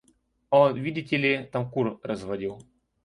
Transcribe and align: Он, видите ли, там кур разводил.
Он, 0.49 0.73
видите 0.77 1.15
ли, 1.15 1.47
там 1.53 1.69
кур 1.69 1.99
разводил. 2.01 2.57